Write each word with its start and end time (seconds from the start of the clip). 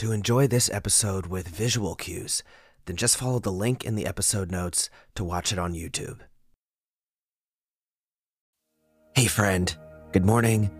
To 0.00 0.12
enjoy 0.12 0.46
this 0.46 0.70
episode 0.70 1.26
with 1.26 1.46
visual 1.46 1.94
cues, 1.94 2.42
then 2.86 2.96
just 2.96 3.18
follow 3.18 3.38
the 3.38 3.52
link 3.52 3.84
in 3.84 3.96
the 3.96 4.06
episode 4.06 4.50
notes 4.50 4.88
to 5.14 5.22
watch 5.22 5.52
it 5.52 5.58
on 5.58 5.74
YouTube. 5.74 6.20
Hey, 9.14 9.26
friend. 9.26 9.76
Good 10.12 10.24
morning. 10.24 10.70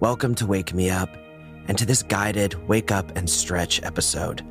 Welcome 0.00 0.34
to 0.36 0.46
Wake 0.46 0.72
Me 0.72 0.88
Up 0.88 1.10
and 1.68 1.76
to 1.76 1.84
this 1.84 2.02
guided 2.02 2.54
wake 2.68 2.90
up 2.90 3.14
and 3.18 3.28
stretch 3.28 3.82
episode 3.82 4.42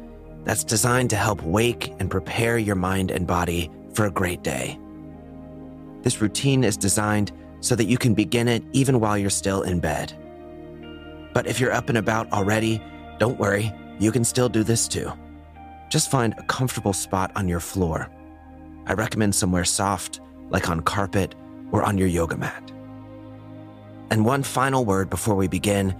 that's 0.43 0.63
designed 0.63 1.09
to 1.09 1.15
help 1.15 1.41
wake 1.41 1.91
and 1.97 2.11
prepare 2.11 2.59
your 2.59 2.75
mind 2.75 3.09
and 3.09 3.25
body 3.25 3.71
for 3.95 4.05
a 4.05 4.11
great 4.11 4.43
day. 4.43 4.79
This 6.03 6.21
routine 6.21 6.63
is 6.63 6.77
designed 6.77 7.31
so 7.61 7.75
that 7.75 7.85
you 7.85 7.97
can 7.97 8.13
begin 8.13 8.47
it 8.47 8.61
even 8.73 8.99
while 8.99 9.17
you're 9.17 9.31
still 9.31 9.63
in 9.63 9.79
bed. 9.79 10.13
But 11.33 11.47
if 11.47 11.59
you're 11.59 11.73
up 11.73 11.89
and 11.89 11.97
about 11.97 12.31
already, 12.31 12.79
don't 13.17 13.39
worry, 13.39 13.73
you 13.99 14.11
can 14.11 14.23
still 14.23 14.49
do 14.49 14.63
this 14.63 14.87
too. 14.87 15.11
Just 15.89 16.09
find 16.09 16.33
a 16.37 16.43
comfortable 16.43 16.93
spot 16.93 17.31
on 17.35 17.47
your 17.47 17.59
floor. 17.59 18.09
I 18.87 18.93
recommend 18.93 19.35
somewhere 19.35 19.65
soft, 19.65 20.21
like 20.49 20.69
on 20.69 20.81
carpet 20.81 21.35
or 21.71 21.83
on 21.83 21.97
your 21.97 22.07
yoga 22.07 22.37
mat. 22.37 22.71
And 24.09 24.25
one 24.25 24.41
final 24.41 24.85
word 24.85 25.09
before 25.09 25.35
we 25.35 25.47
begin 25.47 25.95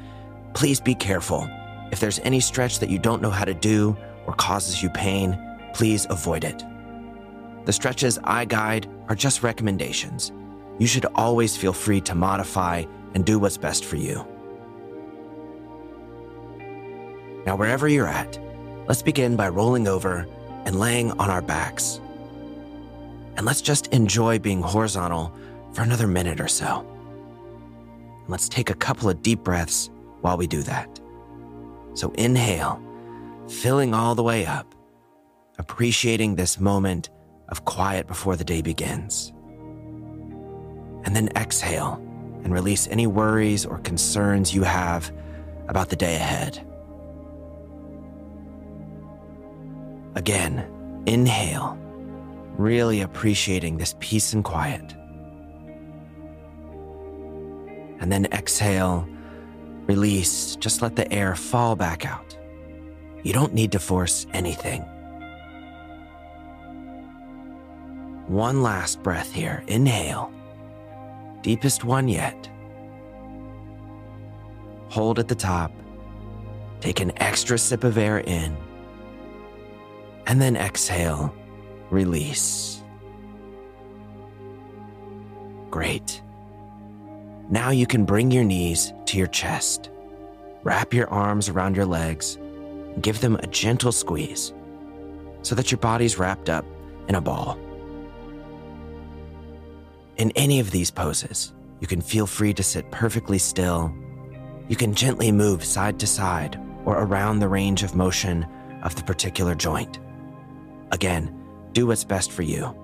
please 0.53 0.79
be 0.79 0.95
careful. 0.95 1.47
If 1.91 1.99
there's 1.99 2.19
any 2.19 2.39
stretch 2.39 2.79
that 2.79 2.89
you 2.89 2.99
don't 2.99 3.21
know 3.21 3.29
how 3.29 3.45
to 3.45 3.53
do 3.53 3.95
or 4.25 4.33
causes 4.33 4.81
you 4.81 4.89
pain, 4.89 5.37
please 5.73 6.07
avoid 6.09 6.43
it. 6.43 6.63
The 7.65 7.73
stretches 7.73 8.19
I 8.23 8.45
guide 8.45 8.89
are 9.09 9.15
just 9.15 9.43
recommendations. 9.43 10.31
You 10.79 10.87
should 10.87 11.05
always 11.15 11.55
feel 11.55 11.73
free 11.73 12.01
to 12.01 12.15
modify 12.15 12.85
and 13.13 13.25
do 13.25 13.37
what's 13.37 13.57
best 13.57 13.85
for 13.85 13.95
you. 13.95 14.25
Now, 17.45 17.55
wherever 17.55 17.87
you're 17.87 18.07
at, 18.07 18.37
let's 18.87 19.01
begin 19.01 19.35
by 19.35 19.49
rolling 19.49 19.87
over 19.87 20.27
and 20.65 20.79
laying 20.79 21.11
on 21.11 21.29
our 21.29 21.41
backs. 21.41 21.99
And 23.37 23.45
let's 23.45 23.61
just 23.61 23.87
enjoy 23.87 24.39
being 24.39 24.61
horizontal 24.61 25.33
for 25.73 25.81
another 25.81 26.07
minute 26.07 26.41
or 26.41 26.47
so. 26.47 26.85
And 28.19 28.29
Let's 28.29 28.49
take 28.49 28.69
a 28.69 28.75
couple 28.75 29.09
of 29.09 29.21
deep 29.21 29.39
breaths 29.43 29.89
while 30.21 30.37
we 30.37 30.47
do 30.47 30.61
that. 30.63 30.99
So 31.93 32.11
inhale, 32.11 32.81
filling 33.47 33.93
all 33.93 34.15
the 34.15 34.23
way 34.23 34.45
up, 34.45 34.75
appreciating 35.57 36.35
this 36.35 36.59
moment 36.59 37.09
of 37.47 37.65
quiet 37.65 38.07
before 38.07 38.35
the 38.35 38.43
day 38.43 38.61
begins. 38.61 39.33
And 41.05 41.15
then 41.15 41.29
exhale 41.35 42.01
and 42.43 42.53
release 42.53 42.87
any 42.87 43.07
worries 43.07 43.65
or 43.65 43.79
concerns 43.79 44.53
you 44.53 44.63
have 44.63 45.11
about 45.67 45.89
the 45.89 45.95
day 45.95 46.15
ahead. 46.15 46.65
Again, 50.15 51.03
inhale, 51.05 51.77
really 52.57 53.01
appreciating 53.01 53.77
this 53.77 53.95
peace 53.99 54.33
and 54.33 54.43
quiet. 54.43 54.95
And 57.99 58.11
then 58.11 58.25
exhale, 58.31 59.07
release, 59.87 60.55
just 60.55 60.81
let 60.81 60.95
the 60.95 61.11
air 61.11 61.35
fall 61.35 61.75
back 61.75 62.05
out. 62.05 62.37
You 63.23 63.33
don't 63.33 63.53
need 63.53 63.71
to 63.73 63.79
force 63.79 64.25
anything. 64.33 64.81
One 68.27 68.61
last 68.61 69.01
breath 69.01 69.33
here. 69.33 69.63
Inhale. 69.67 70.31
Deepest 71.41 71.83
one 71.83 72.07
yet. 72.07 72.49
Hold 74.89 75.17
at 75.17 75.27
the 75.27 75.35
top. 75.35 75.71
Take 76.79 76.99
an 76.99 77.11
extra 77.17 77.57
sip 77.57 77.83
of 77.83 77.97
air 77.97 78.19
in. 78.19 78.55
And 80.29 80.39
then 80.39 80.55
exhale. 80.55 81.33
Release. 81.89 82.83
Great. 85.71 86.21
Now 87.49 87.71
you 87.71 87.87
can 87.87 88.05
bring 88.05 88.29
your 88.29 88.43
knees 88.43 88.93
to 89.07 89.17
your 89.17 89.25
chest. 89.25 89.89
Wrap 90.61 90.93
your 90.93 91.09
arms 91.09 91.49
around 91.49 91.75
your 91.75 91.87
legs. 91.87 92.37
Give 93.01 93.19
them 93.21 93.37
a 93.37 93.47
gentle 93.47 93.91
squeeze 93.91 94.53
so 95.41 95.55
that 95.55 95.71
your 95.71 95.79
body's 95.79 96.19
wrapped 96.19 96.47
up 96.47 96.65
in 97.07 97.15
a 97.15 97.21
ball. 97.21 97.57
In 100.17 100.31
any 100.35 100.59
of 100.59 100.69
these 100.69 100.91
poses, 100.91 101.53
you 101.79 101.87
can 101.87 102.01
feel 102.01 102.27
free 102.27 102.53
to 102.53 102.61
sit 102.61 102.91
perfectly 102.91 103.39
still. 103.39 103.91
You 104.67 104.75
can 104.75 104.93
gently 104.93 105.31
move 105.31 105.63
side 105.63 105.99
to 106.01 106.05
side 106.05 106.61
or 106.85 106.99
around 106.99 107.39
the 107.39 107.47
range 107.47 107.81
of 107.81 107.95
motion 107.95 108.45
of 108.83 108.95
the 108.95 109.03
particular 109.03 109.55
joint. 109.55 109.97
Again, 110.91 111.35
do 111.71 111.87
what's 111.87 112.03
best 112.03 112.31
for 112.31 112.41
you. 112.41 112.75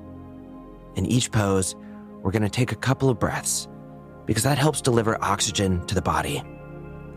In 0.96 1.06
each 1.06 1.32
pose, 1.32 1.76
we're 2.22 2.32
going 2.32 2.42
to 2.42 2.50
take 2.50 2.72
a 2.72 2.76
couple 2.76 3.10
of 3.10 3.20
breaths 3.20 3.68
because 4.26 4.44
that 4.44 4.58
helps 4.58 4.82
deliver 4.82 5.24
oxygen 5.24 5.86
to 5.88 5.96
the 5.96 6.02
body. 6.02 6.42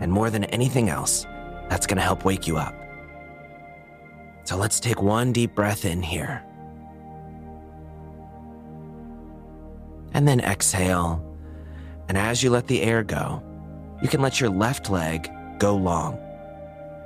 And 0.01 0.13
more 0.13 0.31
than 0.31 0.45
anything 0.45 0.89
else, 0.89 1.25
that's 1.69 1.87
going 1.87 1.97
to 1.97 2.03
help 2.03 2.25
wake 2.25 2.47
you 2.47 2.57
up. 2.57 2.75
So 4.45 4.57
let's 4.57 4.81
take 4.81 5.03
one 5.03 5.33
deep 5.33 5.55
breath 5.55 5.85
in 5.85 6.03
here. 6.03 6.43
and 10.19 10.27
then 10.27 10.41
exhale. 10.41 11.25
And 12.09 12.17
as 12.17 12.43
you 12.43 12.51
let 12.51 12.67
the 12.67 12.83
air 12.83 13.05
go, 13.05 13.43
you 14.03 14.09
can 14.09 14.21
let 14.21 14.41
your 14.41 14.51
left 14.51 14.91
leg 14.91 15.31
go 15.59 15.77
long 15.77 16.19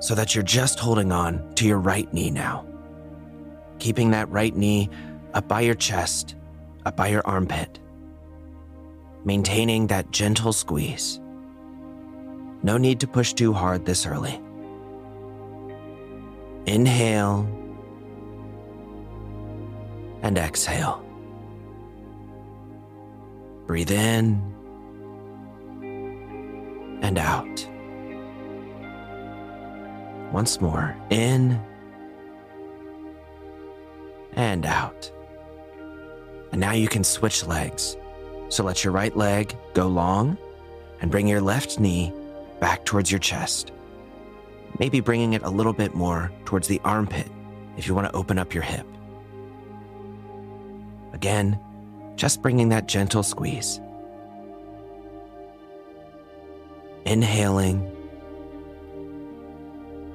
so 0.00 0.14
that 0.14 0.34
you're 0.34 0.44
just 0.44 0.78
holding 0.78 1.12
on 1.12 1.54
to 1.56 1.66
your 1.66 1.78
right 1.78 2.12
knee 2.12 2.30
now. 2.30 2.66
Keeping 3.82 4.12
that 4.12 4.30
right 4.30 4.54
knee 4.54 4.88
up 5.34 5.48
by 5.48 5.62
your 5.62 5.74
chest, 5.74 6.36
up 6.86 6.96
by 6.96 7.08
your 7.08 7.26
armpit. 7.26 7.80
Maintaining 9.24 9.88
that 9.88 10.12
gentle 10.12 10.52
squeeze. 10.52 11.18
No 12.62 12.76
need 12.76 13.00
to 13.00 13.08
push 13.08 13.32
too 13.32 13.52
hard 13.52 13.84
this 13.84 14.06
early. 14.06 14.40
Inhale 16.64 17.40
and 20.22 20.38
exhale. 20.38 21.04
Breathe 23.66 23.90
in 23.90 24.40
and 27.02 27.18
out. 27.18 27.68
Once 30.32 30.60
more, 30.60 30.96
in 31.10 31.60
and 34.34 34.64
out. 34.66 35.10
And 36.52 36.60
now 36.60 36.72
you 36.72 36.88
can 36.88 37.04
switch 37.04 37.46
legs. 37.46 37.96
So 38.48 38.62
let 38.64 38.84
your 38.84 38.92
right 38.92 39.16
leg 39.16 39.56
go 39.74 39.86
long 39.86 40.36
and 41.00 41.10
bring 41.10 41.26
your 41.26 41.40
left 41.40 41.80
knee 41.80 42.12
back 42.60 42.84
towards 42.84 43.10
your 43.10 43.18
chest. 43.18 43.72
Maybe 44.78 45.00
bringing 45.00 45.32
it 45.32 45.42
a 45.42 45.50
little 45.50 45.72
bit 45.72 45.94
more 45.94 46.30
towards 46.44 46.68
the 46.68 46.80
armpit 46.84 47.26
if 47.76 47.86
you 47.86 47.94
want 47.94 48.08
to 48.08 48.16
open 48.16 48.38
up 48.38 48.54
your 48.54 48.62
hip. 48.62 48.86
Again, 51.12 51.58
just 52.16 52.42
bringing 52.42 52.68
that 52.70 52.88
gentle 52.88 53.22
squeeze. 53.22 53.80
Inhaling 57.04 57.90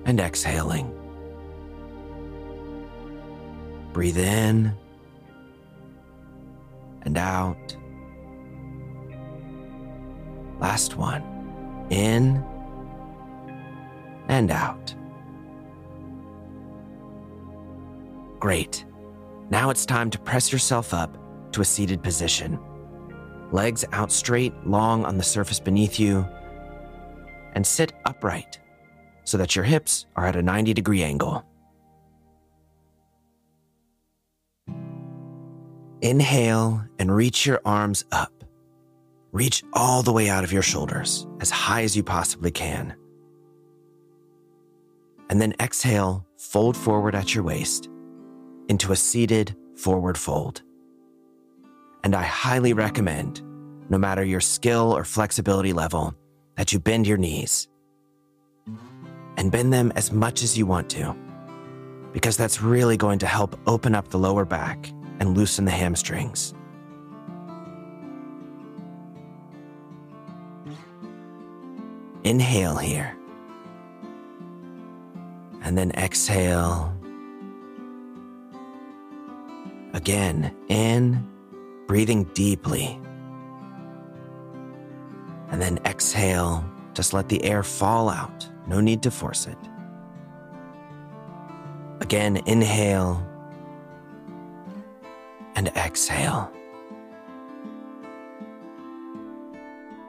and 0.06 0.20
exhaling. 0.20 0.97
Breathe 3.98 4.20
in 4.20 4.78
and 7.02 7.18
out. 7.18 7.76
Last 10.60 10.98
one. 10.98 11.24
In 11.90 12.46
and 14.28 14.52
out. 14.52 14.94
Great. 18.40 18.86
Now 19.50 19.72
it's 19.72 19.84
time 19.84 20.12
to 20.12 20.20
press 20.20 20.52
yourself 20.52 20.94
up 20.94 21.18
to 21.54 21.62
a 21.62 21.66
seated 21.66 22.04
position. 22.04 22.60
Legs 23.52 23.84
out 23.94 24.12
straight, 24.12 24.54
long 24.64 25.06
on 25.06 25.18
the 25.18 25.24
surface 25.24 25.60
beneath 25.60 26.00
you, 26.00 26.24
and 27.54 27.66
sit 27.66 27.94
upright 28.06 28.60
so 29.24 29.40
that 29.40 29.56
your 29.56 29.66
hips 29.66 30.06
are 30.16 30.28
at 30.28 30.36
a 30.36 30.44
90 30.44 30.76
degree 30.76 31.02
angle. 31.02 31.44
Inhale 36.02 36.84
and 37.00 37.16
reach 37.16 37.46
your 37.46 37.62
arms 37.66 38.06
up. 38.12 38.44
Reach 39.32 39.64
all 39.74 40.04
the 40.04 40.14
way 40.14 40.30
out 40.30 40.44
of 40.44 40.54
your 40.54 40.62
shoulders, 40.62 41.28
as 41.42 41.50
high 41.50 41.84
as 41.84 41.96
you 41.96 42.04
possibly 42.04 42.52
can. 42.52 42.96
And 45.30 45.42
then 45.42 45.54
exhale, 45.60 46.26
fold 46.38 46.78
forward 46.78 47.16
at 47.16 47.36
your 47.36 47.44
waist 47.44 47.90
into 48.70 48.92
a 48.92 48.96
seated 48.96 49.56
forward 49.76 50.18
fold 50.18 50.62
and 52.04 52.16
I 52.16 52.24
highly 52.24 52.72
recommend, 52.72 53.42
no 53.90 53.98
matter 53.98 54.24
your 54.24 54.40
skill 54.40 54.96
or 54.96 55.04
flexibility 55.04 55.74
level, 55.74 56.16
that 56.56 56.72
you 56.72 56.80
bend 56.80 57.06
your 57.06 57.18
knees. 57.18 57.68
and 59.36 59.52
bend 59.52 59.72
them 59.74 59.92
as 59.96 60.12
much 60.12 60.42
as 60.42 60.58
you 60.58 60.66
want 60.66 60.90
to, 60.90 61.16
because 62.14 62.38
that's 62.38 62.62
really 62.62 62.98
going 62.98 63.20
to 63.20 63.28
help 63.28 63.60
open 63.68 63.94
up 63.94 64.08
the 64.08 64.18
lower 64.18 64.46
back 64.46 64.92
and 65.20 65.36
loosen 65.36 65.66
the 65.66 65.72
hamstrings. 65.72 66.54
Inhale 72.24 72.78
here. 72.78 73.16
And 75.62 75.78
then 75.78 75.92
exhale. 75.92 76.94
Again, 79.94 80.54
in, 80.68 81.28
breathing 81.88 82.26
deeply. 82.34 83.00
And 85.50 85.62
then 85.62 85.80
exhale. 85.86 86.66
Just 86.94 87.14
let 87.14 87.30
the 87.30 87.44
air 87.44 87.64
fall 87.64 88.10
out. 88.10 88.48
No 88.68 88.82
need 88.82 89.02
to 89.04 89.12
force 89.12 89.48
it. 89.48 89.58
Again, 92.02 92.38
inhale 92.46 93.26
and 95.58 95.70
exhale. 95.70 96.52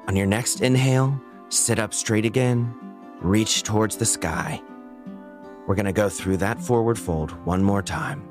On 0.06 0.14
your 0.14 0.26
next 0.26 0.60
inhale, 0.60 1.20
sit 1.48 1.78
up 1.78 1.94
straight 1.94 2.26
again, 2.26 2.74
reach 3.20 3.62
towards 3.62 3.96
the 3.96 4.04
sky. 4.04 4.62
We're 5.66 5.74
going 5.74 5.86
to 5.86 5.92
go 5.92 6.10
through 6.10 6.36
that 6.38 6.60
forward 6.60 6.98
fold 6.98 7.30
one 7.46 7.62
more 7.62 7.82
time. 7.82 8.28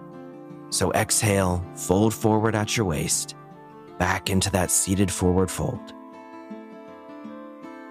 So 0.69 0.91
exhale, 0.93 1.65
fold 1.75 2.13
forward 2.13 2.55
at 2.55 2.77
your 2.77 2.85
waist, 2.85 3.35
back 3.97 4.29
into 4.29 4.51
that 4.51 4.69
seated 4.69 5.11
forward 5.11 5.49
fold. 5.49 5.93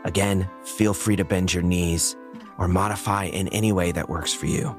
Again, 0.05 0.49
feel 0.63 0.95
free 0.95 1.17
to 1.17 1.25
bend 1.25 1.53
your 1.53 1.65
knees 1.65 2.15
or 2.59 2.69
modify 2.69 3.25
in 3.25 3.49
any 3.49 3.73
way 3.73 3.91
that 3.91 4.09
works 4.09 4.33
for 4.33 4.47
you. 4.47 4.77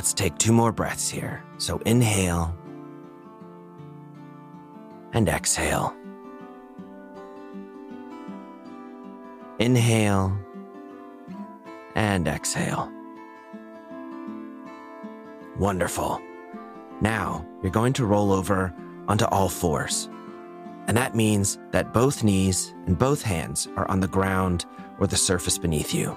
Let's 0.00 0.14
take 0.14 0.38
two 0.38 0.54
more 0.54 0.72
breaths 0.72 1.10
here. 1.10 1.44
So 1.58 1.76
inhale 1.84 2.56
and 5.12 5.28
exhale. 5.28 5.94
Inhale 9.58 10.38
and 11.94 12.26
exhale. 12.26 12.90
Wonderful. 15.58 16.18
Now 17.02 17.46
you're 17.62 17.70
going 17.70 17.92
to 17.92 18.06
roll 18.06 18.32
over 18.32 18.72
onto 19.06 19.26
all 19.26 19.50
fours. 19.50 20.08
And 20.86 20.96
that 20.96 21.14
means 21.14 21.58
that 21.72 21.92
both 21.92 22.24
knees 22.24 22.72
and 22.86 22.98
both 22.98 23.20
hands 23.20 23.68
are 23.76 23.86
on 23.90 24.00
the 24.00 24.08
ground 24.08 24.64
or 24.98 25.06
the 25.06 25.18
surface 25.18 25.58
beneath 25.58 25.92
you. 25.92 26.16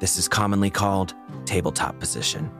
This 0.00 0.16
is 0.16 0.28
commonly 0.28 0.70
called 0.70 1.14
tabletop 1.44 1.98
position. 2.00 2.50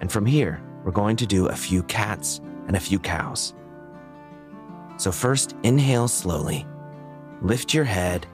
And 0.00 0.10
from 0.10 0.24
here, 0.24 0.62
we're 0.84 0.92
going 0.92 1.16
to 1.16 1.26
do 1.26 1.48
a 1.48 1.56
few 1.56 1.82
cats 1.82 2.40
and 2.68 2.76
a 2.76 2.80
few 2.80 3.00
cows. 3.00 3.54
So, 4.96 5.10
first, 5.10 5.56
inhale 5.64 6.06
slowly, 6.06 6.64
lift 7.42 7.74
your 7.74 7.84
head, 7.84 8.26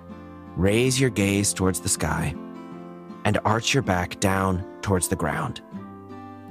raise 0.57 1.01
your 1.01 1.11
gaze 1.11 1.55
towards 1.55 1.81
the 1.81 1.89
sky, 1.89 2.35
and 3.25 3.39
arch 3.47 3.73
your 3.73 3.83
back 3.83 4.21
down 4.21 4.65
towards 4.83 5.09
the 5.09 5.17
ground. 5.17 5.63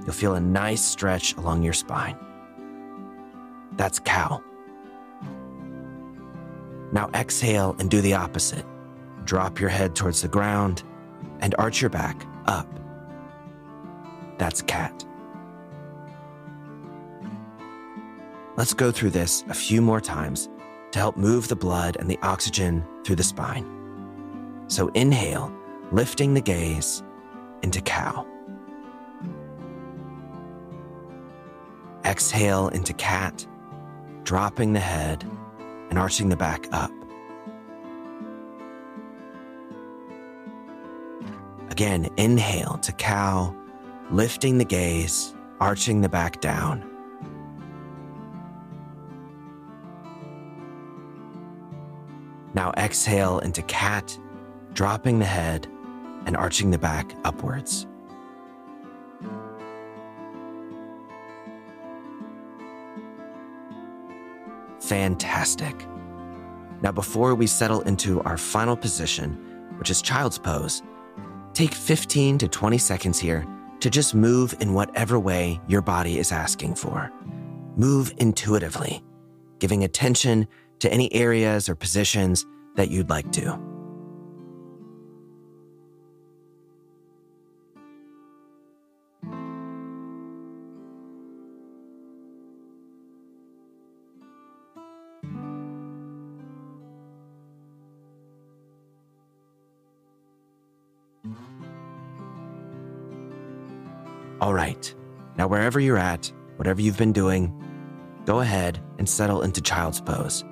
You'll 0.01 0.13
feel 0.13 0.33
a 0.33 0.41
nice 0.41 0.81
stretch 0.81 1.35
along 1.37 1.61
your 1.61 1.73
spine. 1.73 2.17
That's 3.73 3.99
cow. 3.99 4.43
Now 6.91 7.09
exhale 7.13 7.75
and 7.77 7.89
do 7.89 8.01
the 8.01 8.15
opposite. 8.15 8.65
Drop 9.25 9.59
your 9.59 9.69
head 9.69 9.95
towards 9.95 10.21
the 10.21 10.27
ground 10.27 10.83
and 11.39 11.55
arch 11.57 11.81
your 11.81 11.89
back 11.89 12.25
up. 12.45 12.67
That's 14.37 14.61
cat. 14.61 15.05
Let's 18.55 18.73
go 18.73 18.91
through 18.91 19.11
this 19.11 19.43
a 19.49 19.53
few 19.53 19.81
more 19.81 20.01
times 20.01 20.49
to 20.91 20.99
help 20.99 21.17
move 21.17 21.47
the 21.47 21.55
blood 21.55 21.97
and 21.99 22.09
the 22.09 22.19
oxygen 22.21 22.85
through 23.03 23.15
the 23.15 23.23
spine. 23.23 23.65
So 24.67 24.89
inhale, 24.89 25.51
lifting 25.91 26.33
the 26.33 26.41
gaze 26.41 27.03
into 27.63 27.81
cow. 27.81 28.27
Exhale 32.05 32.67
into 32.69 32.93
cat, 32.93 33.47
dropping 34.23 34.73
the 34.73 34.79
head 34.79 35.23
and 35.89 35.97
arching 35.97 36.29
the 36.29 36.35
back 36.35 36.67
up. 36.71 36.91
Again, 41.73 42.07
inhale 42.17 42.77
to 42.83 42.91
cow, 42.91 43.55
lifting 44.11 44.59
the 44.59 44.63
gaze, 44.63 45.33
arching 45.59 46.01
the 46.01 46.07
back 46.07 46.39
down. 46.39 46.87
Now 52.53 52.73
exhale 52.77 53.39
into 53.39 53.63
cat, 53.63 54.15
dropping 54.73 55.17
the 55.17 55.25
head 55.25 55.67
and 56.27 56.37
arching 56.37 56.69
the 56.69 56.77
back 56.77 57.15
upwards. 57.23 57.87
Fantastic. 64.79 65.87
Now, 66.83 66.91
before 66.91 67.33
we 67.33 67.47
settle 67.47 67.81
into 67.81 68.21
our 68.21 68.37
final 68.37 68.77
position, 68.77 69.31
which 69.79 69.89
is 69.89 70.03
child's 70.03 70.37
pose, 70.37 70.83
take 71.53 71.73
15 71.73 72.37
to 72.39 72.47
20 72.47 72.77
seconds 72.77 73.19
here 73.19 73.45
to 73.79 73.89
just 73.89 74.15
move 74.15 74.55
in 74.59 74.73
whatever 74.73 75.19
way 75.19 75.59
your 75.67 75.81
body 75.81 76.17
is 76.17 76.31
asking 76.31 76.75
for. 76.75 77.11
Move 77.75 78.13
intuitively, 78.17 79.03
giving 79.59 79.83
attention 79.83 80.47
to 80.79 80.91
any 80.91 81.13
areas 81.13 81.69
or 81.69 81.75
positions 81.75 82.45
that 82.75 82.89
you'd 82.89 83.09
like 83.09 83.31
to. 83.31 83.72
All 104.43 104.53
right, 104.53 104.93
now 105.37 105.47
wherever 105.47 105.79
you're 105.79 105.97
at, 105.97 106.29
whatever 106.57 106.81
you've 106.81 106.97
been 106.97 107.13
doing, 107.13 107.49
go 108.25 108.41
ahead 108.41 108.83
and 108.99 109.07
settle 109.07 109.41
into 109.41 109.61
child's 109.61 110.01
pose. 110.01 110.43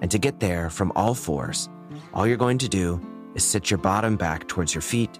And 0.00 0.08
to 0.12 0.18
get 0.20 0.38
there 0.38 0.70
from 0.70 0.92
all 0.94 1.14
fours, 1.14 1.68
all 2.14 2.24
you're 2.24 2.36
going 2.36 2.58
to 2.58 2.68
do 2.68 3.00
is 3.34 3.42
sit 3.42 3.68
your 3.68 3.78
bottom 3.78 4.14
back 4.14 4.46
towards 4.46 4.76
your 4.76 4.82
feet, 4.82 5.18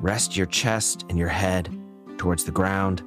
rest 0.00 0.36
your 0.36 0.46
chest 0.46 1.06
and 1.08 1.16
your 1.16 1.28
head 1.28 1.72
towards 2.18 2.42
the 2.42 2.50
ground, 2.50 3.04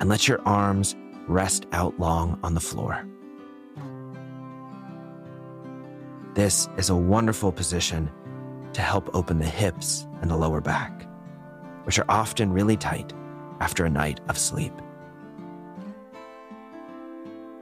and 0.00 0.08
let 0.08 0.26
your 0.26 0.40
arms 0.46 0.96
rest 1.28 1.66
out 1.72 2.00
long 2.00 2.40
on 2.42 2.54
the 2.54 2.60
floor. 2.60 3.06
This 6.32 6.66
is 6.78 6.88
a 6.88 6.96
wonderful 6.96 7.52
position 7.52 8.10
to 8.72 8.80
help 8.80 9.14
open 9.14 9.38
the 9.38 9.44
hips 9.44 10.06
and 10.22 10.30
the 10.30 10.36
lower 10.36 10.62
back, 10.62 11.06
which 11.86 12.00
are 12.00 12.04
often 12.08 12.52
really 12.52 12.76
tight 12.76 13.12
after 13.60 13.84
a 13.84 13.90
night 13.90 14.20
of 14.28 14.36
sleep. 14.36 14.72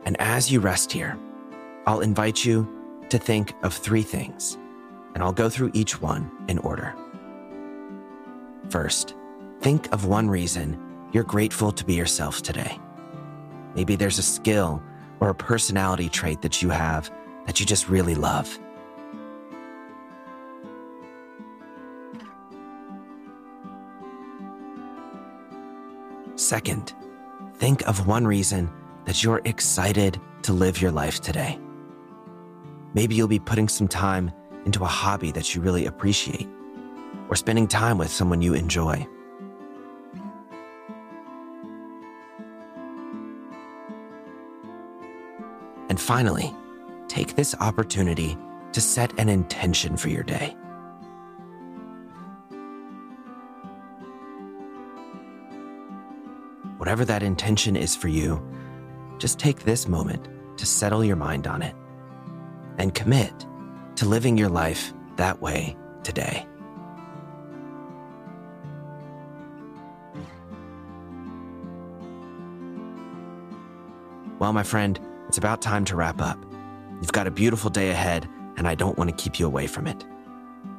And 0.06 0.18
as 0.18 0.50
you 0.50 0.60
rest 0.60 0.90
here, 0.90 1.18
I'll 1.86 2.00
invite 2.00 2.44
you 2.44 2.66
to 3.10 3.18
think 3.18 3.52
of 3.62 3.74
three 3.74 4.02
things, 4.02 4.56
and 5.14 5.22
I'll 5.22 5.32
go 5.32 5.50
through 5.50 5.70
each 5.74 6.00
one 6.00 6.30
in 6.48 6.58
order. 6.58 6.94
First, 8.70 9.14
think 9.60 9.92
of 9.92 10.06
one 10.06 10.28
reason 10.28 10.80
you're 11.12 11.22
grateful 11.22 11.70
to 11.72 11.84
be 11.84 11.94
yourself 11.94 12.40
today. 12.40 12.78
Maybe 13.74 13.94
there's 13.94 14.18
a 14.18 14.22
skill 14.22 14.82
or 15.20 15.28
a 15.28 15.34
personality 15.34 16.08
trait 16.08 16.40
that 16.42 16.62
you 16.62 16.70
have 16.70 17.10
that 17.46 17.60
you 17.60 17.66
just 17.66 17.90
really 17.90 18.14
love. 18.14 18.58
Second, 26.54 26.94
think 27.56 27.82
of 27.88 28.06
one 28.06 28.24
reason 28.24 28.70
that 29.06 29.24
you're 29.24 29.40
excited 29.44 30.20
to 30.42 30.52
live 30.52 30.80
your 30.80 30.92
life 30.92 31.20
today. 31.20 31.58
Maybe 32.94 33.16
you'll 33.16 33.26
be 33.26 33.40
putting 33.40 33.68
some 33.68 33.88
time 33.88 34.30
into 34.64 34.84
a 34.84 34.86
hobby 34.86 35.32
that 35.32 35.52
you 35.52 35.60
really 35.60 35.84
appreciate, 35.86 36.48
or 37.28 37.34
spending 37.34 37.66
time 37.66 37.98
with 37.98 38.08
someone 38.08 38.40
you 38.40 38.54
enjoy. 38.54 39.04
And 45.88 46.00
finally, 46.00 46.54
take 47.08 47.34
this 47.34 47.56
opportunity 47.58 48.38
to 48.74 48.80
set 48.80 49.12
an 49.18 49.28
intention 49.28 49.96
for 49.96 50.08
your 50.08 50.22
day. 50.22 50.56
Whatever 56.94 57.06
that 57.06 57.24
intention 57.24 57.74
is 57.74 57.96
for 57.96 58.06
you, 58.06 58.40
just 59.18 59.40
take 59.40 59.64
this 59.64 59.88
moment 59.88 60.28
to 60.56 60.64
settle 60.64 61.04
your 61.04 61.16
mind 61.16 61.48
on 61.48 61.60
it 61.60 61.74
and 62.78 62.94
commit 62.94 63.34
to 63.96 64.06
living 64.06 64.38
your 64.38 64.48
life 64.48 64.92
that 65.16 65.42
way 65.42 65.76
today. 66.04 66.46
Well, 74.38 74.52
my 74.52 74.62
friend, 74.62 75.00
it's 75.26 75.38
about 75.38 75.60
time 75.60 75.84
to 75.86 75.96
wrap 75.96 76.22
up. 76.22 76.38
You've 77.00 77.10
got 77.10 77.26
a 77.26 77.32
beautiful 77.32 77.70
day 77.70 77.90
ahead, 77.90 78.28
and 78.56 78.68
I 78.68 78.76
don't 78.76 78.96
want 78.96 79.10
to 79.10 79.16
keep 79.16 79.40
you 79.40 79.46
away 79.46 79.66
from 79.66 79.88
it. 79.88 80.04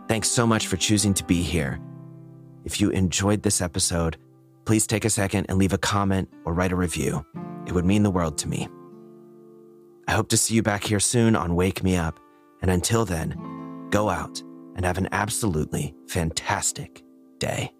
Thanks 0.07 0.29
so 0.29 0.47
much 0.47 0.67
for 0.67 0.77
choosing 0.77 1.13
to 1.15 1.25
be 1.25 1.41
here. 1.41 1.77
If 2.63 2.79
you 2.79 2.89
enjoyed 2.91 3.43
this 3.43 3.59
episode, 3.59 4.15
please 4.65 4.87
take 4.87 5.05
a 5.05 5.09
second 5.09 5.45
and 5.47 5.57
leave 5.57 5.73
a 5.73 5.77
comment 5.77 6.29
or 6.43 6.53
write 6.53 6.71
a 6.71 6.75
review. 6.75 7.25
It 7.67 7.73
would 7.73 7.85
mean 7.85 8.03
the 8.03 8.11
world 8.11 8.37
to 8.39 8.47
me. 8.47 8.67
I 10.07 10.13
hope 10.13 10.29
to 10.29 10.37
see 10.37 10.55
you 10.55 10.63
back 10.63 10.83
here 10.83 10.99
soon 10.99 11.35
on 11.35 11.55
Wake 11.55 11.83
Me 11.83 11.95
Up. 11.95 12.19
And 12.61 12.71
until 12.71 13.05
then, 13.05 13.87
go 13.91 14.09
out 14.09 14.41
and 14.75 14.85
have 14.85 14.97
an 14.97 15.09
absolutely 15.11 15.93
fantastic 16.07 17.03
day. 17.39 17.74